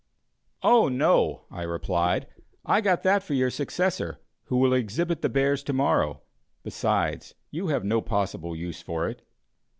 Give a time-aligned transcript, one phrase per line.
[0.63, 2.25] "Oh, no," I replied,
[2.65, 6.23] "I got that for your successor, who will exhibit the bears to morrow;
[6.63, 9.21] besides, you have no possible use for it."